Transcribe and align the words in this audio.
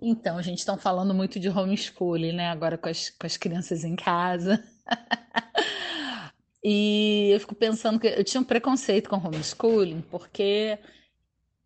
Então, 0.00 0.38
a 0.38 0.42
gente 0.42 0.58
está 0.58 0.76
falando 0.76 1.12
muito 1.12 1.38
de 1.38 1.48
homeschooling, 1.48 2.32
né? 2.32 2.48
Agora 2.48 2.78
com 2.78 2.88
as, 2.88 3.10
com 3.10 3.26
as 3.26 3.36
crianças 3.36 3.84
em 3.84 3.94
casa. 3.94 4.62
e 6.64 7.30
eu 7.32 7.40
fico 7.40 7.54
pensando 7.54 8.00
que 8.00 8.06
eu 8.06 8.24
tinha 8.24 8.40
um 8.40 8.44
preconceito 8.44 9.10
com 9.10 9.16
homeschooling, 9.16 10.00
porque 10.10 10.78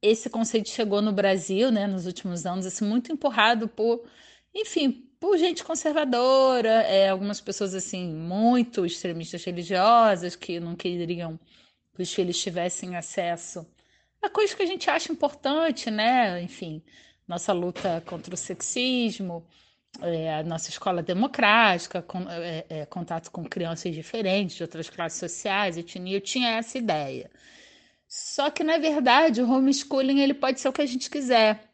esse 0.03 0.29
conceito 0.29 0.69
chegou 0.69 1.01
no 1.01 1.13
Brasil, 1.13 1.71
né, 1.71 1.87
nos 1.87 2.07
últimos 2.07 2.45
anos, 2.45 2.67
assim, 2.67 2.85
muito 2.85 3.11
empurrado 3.11 3.69
por, 3.69 4.05
enfim, 4.55 5.09
por 5.19 5.39
gente 5.39 5.65
conservadora, 5.65 6.83
é, 6.83 7.09
algumas 7.09 7.41
pessoas 7.41 7.75
assim 7.75 8.13
muito 8.15 8.85
extremistas 8.85 9.43
religiosas 9.45 10.37
que 10.37 10.61
não 10.61 10.77
queriam 10.77 11.41
que 11.95 12.03
os 12.03 12.13
filhos 12.13 12.39
tivessem 12.39 12.97
acesso 12.97 13.67
a 14.21 14.31
coisas 14.31 14.55
que 14.55 14.63
a 14.63 14.67
gente 14.67 14.89
acha 14.91 15.13
importante, 15.13 15.91
né? 15.91 16.43
Enfim, 16.43 16.83
nossa 17.27 17.53
luta 17.53 18.03
contra 18.07 18.35
o 18.35 18.37
sexismo, 18.37 19.45
é, 20.01 20.35
a 20.35 20.43
nossa 20.43 20.71
escola 20.71 21.03
democrática, 21.03 22.03
com, 22.03 22.29
é, 22.29 22.65
é, 22.69 22.87
contato 22.87 23.31
com 23.31 23.45
crianças 23.45 23.95
diferentes, 23.95 24.57
de 24.57 24.63
outras 24.63 24.91
classes 24.91 25.19
sociais, 25.19 25.77
etnia, 25.77 26.17
eu 26.17 26.21
tinha 26.21 26.51
essa 26.51 26.77
ideia. 26.79 27.31
Só 28.09 28.51
que, 28.51 28.63
na 28.63 28.79
verdade, 28.79 29.43
o 29.43 29.51
homeschooling 29.51 30.21
ele 30.21 30.35
pode 30.35 30.61
ser 30.61 30.69
o 30.69 30.73
que 30.73 30.83
a 30.83 30.87
gente 30.87 31.11
quiser. 31.11 31.71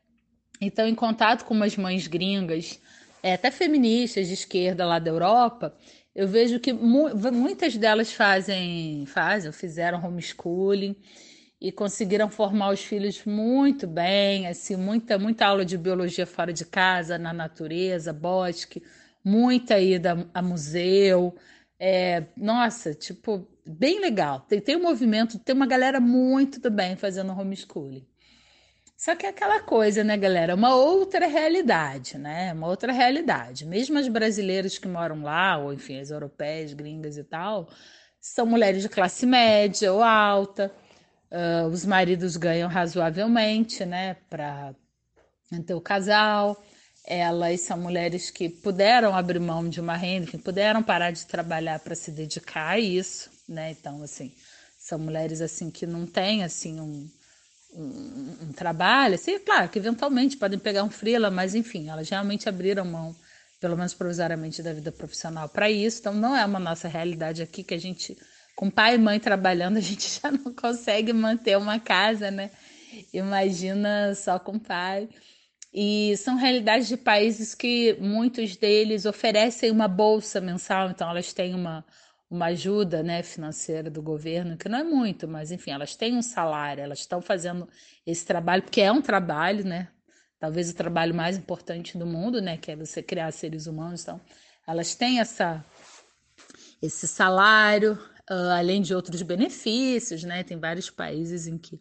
Então, 0.60 0.86
em 0.86 0.94
contato 0.94 1.44
com 1.44 1.54
umas 1.54 1.76
mães 1.76 2.06
gringas, 2.06 2.78
é, 3.22 3.34
até 3.34 3.50
feministas 3.50 4.28
de 4.28 4.34
esquerda 4.34 4.86
lá 4.86 4.98
da 4.98 5.10
Europa, 5.10 5.74
eu 6.14 6.28
vejo 6.28 6.58
que 6.60 6.72
mu 6.72 7.08
muitas 7.32 7.76
delas 7.76 8.12
fazem, 8.12 9.04
fazem, 9.06 9.52
fizeram 9.52 10.04
homeschooling 10.04 10.96
e 11.60 11.70
conseguiram 11.70 12.30
formar 12.30 12.70
os 12.72 12.82
filhos 12.82 13.24
muito 13.24 13.86
bem, 13.86 14.46
assim, 14.46 14.76
muita 14.76 15.18
muita 15.18 15.46
aula 15.46 15.64
de 15.64 15.76
biologia 15.76 16.26
fora 16.26 16.52
de 16.52 16.64
casa, 16.64 17.18
na 17.18 17.32
natureza, 17.32 18.12
bosque, 18.12 18.82
muita 19.22 19.78
ida 19.78 20.26
a 20.32 20.40
museu, 20.40 21.34
é, 21.78 22.24
nossa, 22.36 22.94
tipo, 22.94 23.46
bem 23.66 24.00
legal. 24.00 24.40
Tem, 24.40 24.60
tem 24.60 24.76
um 24.76 24.82
movimento, 24.82 25.38
tem 25.38 25.54
uma 25.54 25.66
galera 25.66 26.00
muito 26.00 26.60
do 26.60 26.70
bem 26.70 26.96
fazendo 26.96 27.32
homeschooling. 27.32 28.06
Só 28.96 29.16
que 29.16 29.24
é 29.26 29.30
aquela 29.30 29.60
coisa, 29.60 30.04
né, 30.04 30.16
galera? 30.16 30.54
Uma 30.54 30.74
outra 30.74 31.26
realidade, 31.26 32.18
né? 32.18 32.52
Uma 32.52 32.68
outra 32.68 32.92
realidade. 32.92 33.64
Mesmo 33.66 33.98
as 33.98 34.08
brasileiras 34.08 34.78
que 34.78 34.86
moram 34.86 35.22
lá, 35.22 35.56
ou 35.56 35.72
enfim, 35.72 35.98
as 35.98 36.10
europeias, 36.10 36.74
gringas 36.74 37.16
e 37.16 37.24
tal, 37.24 37.68
são 38.20 38.44
mulheres 38.44 38.82
de 38.82 38.88
classe 38.90 39.24
média 39.24 39.92
ou 39.92 40.02
alta 40.02 40.70
Uh, 41.30 41.68
os 41.68 41.84
maridos 41.84 42.36
ganham 42.36 42.68
razoavelmente, 42.68 43.84
né, 43.84 44.16
para 44.28 44.74
manter 45.50 45.74
o 45.74 45.80
casal. 45.80 46.60
Elas 47.06 47.60
são 47.60 47.78
mulheres 47.78 48.30
que 48.30 48.48
puderam 48.48 49.14
abrir 49.14 49.38
mão 49.40 49.68
de 49.68 49.80
uma 49.80 49.96
renda, 49.96 50.26
que 50.26 50.38
puderam 50.38 50.82
parar 50.82 51.12
de 51.12 51.24
trabalhar 51.26 51.78
para 51.80 51.94
se 51.94 52.10
dedicar 52.10 52.70
a 52.70 52.78
isso, 52.78 53.30
né? 53.48 53.70
Então, 53.70 54.02
assim, 54.02 54.34
são 54.78 54.98
mulheres 54.98 55.40
assim 55.40 55.70
que 55.70 55.86
não 55.86 56.06
têm 56.06 56.44
assim 56.44 56.80
um, 56.80 57.08
um, 57.74 58.36
um 58.42 58.52
trabalho, 58.52 59.14
assim, 59.14 59.38
claro 59.38 59.68
que 59.68 59.78
eventualmente 59.78 60.36
podem 60.36 60.58
pegar 60.58 60.84
um 60.84 60.90
freela, 60.90 61.30
mas 61.30 61.54
enfim, 61.54 61.88
elas 61.88 62.08
realmente 62.08 62.48
abriram 62.48 62.84
mão, 62.84 63.16
pelo 63.60 63.76
menos 63.76 63.94
provisoriamente, 63.94 64.62
da 64.62 64.72
vida 64.72 64.92
profissional 64.92 65.48
para 65.48 65.70
isso. 65.70 66.00
Então, 66.00 66.14
não 66.14 66.36
é 66.36 66.44
uma 66.44 66.60
nossa 66.60 66.86
realidade 66.86 67.42
aqui 67.42 67.62
que 67.62 67.74
a 67.74 67.78
gente 67.78 68.16
com 68.60 68.68
pai 68.68 68.96
e 68.96 68.98
mãe 68.98 69.18
trabalhando, 69.18 69.78
a 69.78 69.80
gente 69.80 70.06
já 70.20 70.30
não 70.30 70.52
consegue 70.52 71.14
manter 71.14 71.56
uma 71.56 71.80
casa, 71.80 72.30
né? 72.30 72.50
Imagina 73.10 74.14
só 74.14 74.38
com 74.38 74.58
pai. 74.58 75.08
E 75.72 76.14
são 76.18 76.36
realidades 76.36 76.86
de 76.86 76.98
países 76.98 77.54
que 77.54 77.96
muitos 77.98 78.56
deles 78.56 79.06
oferecem 79.06 79.70
uma 79.70 79.88
bolsa 79.88 80.42
mensal, 80.42 80.90
então 80.90 81.08
elas 81.08 81.32
têm 81.32 81.54
uma, 81.54 81.82
uma 82.30 82.46
ajuda 82.46 83.02
né, 83.02 83.22
financeira 83.22 83.88
do 83.88 84.02
governo, 84.02 84.58
que 84.58 84.68
não 84.68 84.80
é 84.80 84.84
muito, 84.84 85.26
mas 85.26 85.50
enfim, 85.50 85.70
elas 85.70 85.96
têm 85.96 86.14
um 86.14 86.22
salário, 86.22 86.82
elas 86.82 86.98
estão 86.98 87.22
fazendo 87.22 87.66
esse 88.06 88.26
trabalho, 88.26 88.62
porque 88.62 88.82
é 88.82 88.92
um 88.92 89.00
trabalho, 89.00 89.64
né? 89.64 89.88
Talvez 90.38 90.70
o 90.70 90.74
trabalho 90.74 91.14
mais 91.14 91.38
importante 91.38 91.96
do 91.96 92.04
mundo, 92.04 92.42
né? 92.42 92.58
Que 92.58 92.72
é 92.72 92.76
você 92.76 93.02
criar 93.02 93.32
seres 93.32 93.66
humanos. 93.66 94.02
Então, 94.02 94.20
elas 94.68 94.94
têm 94.94 95.18
essa, 95.18 95.64
esse 96.82 97.08
salário, 97.08 97.98
uh, 98.30 98.50
além 98.56 98.80
de 98.80 98.94
outros 98.94 99.20
benefícios, 99.22 100.22
né? 100.22 100.44
Tem 100.44 100.58
vários 100.58 100.88
países 100.88 101.46
em 101.46 101.58
que 101.58 101.80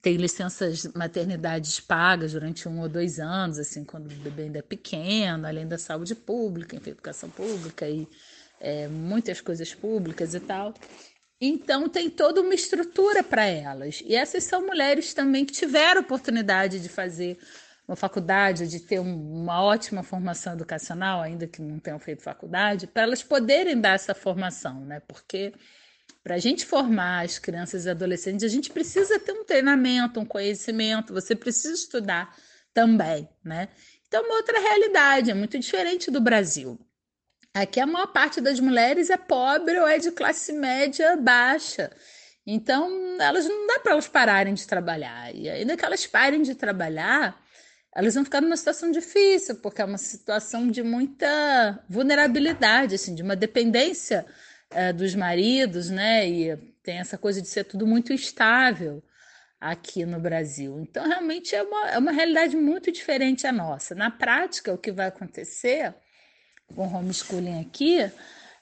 tem 0.00 0.16
licenças 0.16 0.84
maternidades 0.94 1.80
pagas 1.80 2.32
durante 2.32 2.68
um 2.68 2.80
ou 2.80 2.88
dois 2.88 3.18
anos, 3.18 3.58
assim, 3.58 3.84
quando 3.84 4.06
o 4.06 4.14
bebê 4.16 4.42
ainda 4.42 4.58
é 4.58 4.62
pequeno, 4.62 5.46
além 5.46 5.66
da 5.66 5.78
saúde 5.78 6.14
pública, 6.14 6.76
enfim, 6.76 6.90
educação 6.90 7.30
pública 7.30 7.88
e 7.88 8.06
é, 8.60 8.86
muitas 8.86 9.40
coisas 9.40 9.74
públicas 9.74 10.34
e 10.34 10.40
tal. 10.40 10.74
Então 11.40 11.88
tem 11.88 12.08
toda 12.08 12.40
uma 12.40 12.54
estrutura 12.54 13.22
para 13.22 13.46
elas. 13.46 14.02
E 14.04 14.14
essas 14.14 14.44
são 14.44 14.64
mulheres 14.64 15.12
também 15.14 15.44
que 15.44 15.52
tiveram 15.52 16.02
oportunidade 16.02 16.80
de 16.80 16.88
fazer 16.88 17.38
uma 17.86 17.96
faculdade, 17.96 18.66
de 18.66 18.80
ter 18.80 18.98
uma 18.98 19.62
ótima 19.62 20.02
formação 20.02 20.54
educacional, 20.54 21.20
ainda 21.20 21.46
que 21.46 21.60
não 21.60 21.78
tenham 21.78 21.98
feito 21.98 22.22
faculdade, 22.22 22.86
para 22.86 23.02
elas 23.02 23.22
poderem 23.22 23.78
dar 23.80 23.94
essa 23.94 24.14
formação, 24.14 24.84
né? 24.84 25.00
Porque 25.06 25.52
para 26.22 26.36
a 26.36 26.38
gente 26.38 26.64
formar 26.64 27.24
as 27.24 27.38
crianças 27.38 27.84
e 27.84 27.90
adolescentes, 27.90 28.44
a 28.44 28.48
gente 28.48 28.70
precisa 28.70 29.18
ter 29.18 29.32
um 29.32 29.44
treinamento, 29.44 30.18
um 30.18 30.24
conhecimento, 30.24 31.12
você 31.12 31.36
precisa 31.36 31.74
estudar 31.74 32.34
também, 32.72 33.28
né? 33.44 33.68
Então, 34.08 34.22
é 34.22 34.26
uma 34.26 34.36
outra 34.36 34.58
realidade, 34.58 35.30
é 35.30 35.34
muito 35.34 35.58
diferente 35.58 36.10
do 36.10 36.20
Brasil. 36.20 36.78
Aqui 37.52 37.78
a 37.78 37.86
maior 37.86 38.06
parte 38.08 38.40
das 38.40 38.58
mulheres 38.58 39.10
é 39.10 39.16
pobre 39.16 39.78
ou 39.78 39.86
é 39.86 39.98
de 39.98 40.10
classe 40.10 40.52
média 40.52 41.16
baixa. 41.16 41.90
Então, 42.46 43.16
elas 43.20 43.46
não 43.46 43.66
dá 43.66 43.78
para 43.78 43.92
elas 43.92 44.08
pararem 44.08 44.54
de 44.54 44.66
trabalhar. 44.66 45.34
E 45.34 45.48
ainda 45.48 45.76
que 45.76 45.84
elas 45.84 46.06
parem 46.06 46.42
de 46.42 46.54
trabalhar, 46.54 47.40
elas 47.94 48.14
vão 48.14 48.24
ficar 48.24 48.40
numa 48.40 48.56
situação 48.56 48.90
difícil, 48.90 49.56
porque 49.56 49.80
é 49.80 49.84
uma 49.84 49.98
situação 49.98 50.68
de 50.68 50.82
muita 50.82 51.78
vulnerabilidade, 51.88 52.96
assim, 52.96 53.14
de 53.14 53.22
uma 53.22 53.36
dependência 53.36 54.26
é, 54.70 54.92
dos 54.92 55.14
maridos, 55.14 55.90
né? 55.90 56.28
E 56.28 56.56
tem 56.82 56.98
essa 56.98 57.16
coisa 57.16 57.40
de 57.40 57.48
ser 57.48 57.64
tudo 57.64 57.86
muito 57.86 58.12
instável 58.12 59.02
aqui 59.60 60.04
no 60.04 60.18
Brasil. 60.18 60.80
Então, 60.80 61.06
realmente 61.06 61.54
é 61.54 61.62
uma, 61.62 61.90
é 61.90 61.98
uma 61.98 62.12
realidade 62.12 62.56
muito 62.56 62.90
diferente 62.90 63.46
a 63.46 63.52
nossa. 63.52 63.94
Na 63.94 64.10
prática, 64.10 64.72
o 64.72 64.78
que 64.78 64.90
vai 64.90 65.06
acontecer 65.06 65.94
com 66.74 66.86
o 66.86 66.96
homeschooling 66.96 67.60
aqui 67.60 68.10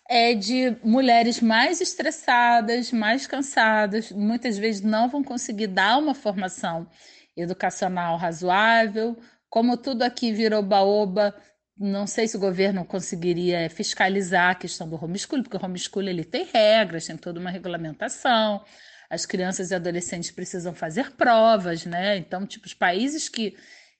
é 0.08 0.34
de 0.34 0.76
mulheres 0.84 1.40
mais 1.40 1.80
estressadas, 1.80 2.92
mais 2.92 3.26
cansadas, 3.26 4.12
muitas 4.12 4.58
vezes 4.58 4.82
não 4.82 5.08
vão 5.08 5.24
conseguir 5.24 5.68
dar 5.68 5.96
uma 5.96 6.14
formação 6.14 6.86
educacional 7.36 8.16
razoável. 8.16 9.18
Como 9.48 9.76
tudo 9.76 10.02
aqui 10.02 10.32
virou 10.32 10.62
baoba, 10.62 11.34
não 11.76 12.06
sei 12.06 12.28
se 12.28 12.36
o 12.36 12.40
governo 12.40 12.84
conseguiria 12.84 13.68
fiscalizar 13.70 14.50
a 14.50 14.54
questão 14.54 14.88
do 14.88 15.02
homeschooling, 15.02 15.42
porque 15.42 15.56
o 15.56 15.64
homeschooling 15.64 16.10
ele 16.10 16.24
tem 16.24 16.44
regras, 16.44 17.06
tem 17.06 17.16
toda 17.16 17.40
uma 17.40 17.50
regulamentação. 17.50 18.64
As 19.10 19.26
crianças 19.26 19.70
e 19.70 19.74
adolescentes 19.74 20.30
precisam 20.30 20.74
fazer 20.74 21.12
provas, 21.12 21.84
né? 21.84 22.16
Então, 22.16 22.46
tipo, 22.46 22.66
os 22.66 22.74
países 22.74 23.28
que, 23.28 23.56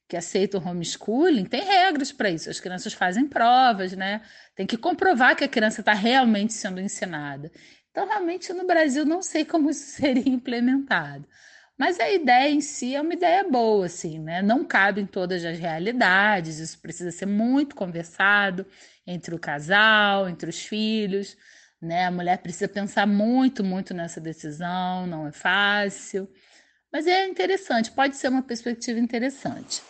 que 0.09 0.17
aceitam 0.17 0.61
o 0.61 0.67
homeschooling 0.67 1.45
têm 1.45 1.65
regras 1.65 2.13
para 2.13 2.31
isso. 2.31 2.49
As 2.49 2.61
crianças 2.61 2.93
fazem 2.93 3.27
provas, 3.27 3.93
né? 3.93 4.23
Tem 4.55 4.67
que 4.67 4.77
comprovar 4.77 5.37
que 5.37 5.45
a 5.45 5.49
criança 5.49 5.81
está 5.81 5.93
realmente 5.93 6.53
sendo 6.53 6.81
ensinada. 6.81 7.51
Então, 7.91 8.07
realmente, 8.07 8.53
no 8.53 8.67
Brasil, 8.67 9.05
não 9.05 9.23
sei 9.23 9.45
como 9.45 9.69
isso 9.71 9.85
seria 10.01 10.29
implementado. 10.29 11.27
Mas 11.83 11.99
a 11.99 12.09
ideia 12.13 12.49
em 12.49 12.61
si 12.61 12.95
é 12.95 13.01
uma 13.01 13.13
ideia 13.13 13.43
boa, 13.43 13.87
assim, 13.87 14.17
né? 14.21 14.41
Não 14.41 14.65
cabe 14.65 15.01
em 15.01 15.05
todas 15.05 15.45
as 15.45 15.59
realidades, 15.59 16.61
isso 16.61 16.79
precisa 16.79 17.11
ser 17.11 17.27
muito 17.27 17.75
conversado 17.75 18.65
entre 19.05 19.35
o 19.35 19.39
casal, 19.39 20.29
entre 20.29 20.49
os 20.49 20.63
filhos, 20.63 21.37
né? 21.81 22.07
A 22.07 22.11
mulher 22.13 22.39
precisa 22.39 22.69
pensar 22.69 23.05
muito, 23.05 23.65
muito 23.65 23.93
nessa 23.93 24.21
decisão, 24.21 25.09
não 25.09 25.27
é 25.27 25.33
fácil. 25.33 26.31
Mas 26.93 27.09
é 27.09 27.27
interessante, 27.27 27.91
pode 27.91 28.15
ser 28.15 28.29
uma 28.29 28.43
perspectiva 28.43 29.01
interessante. 29.01 29.83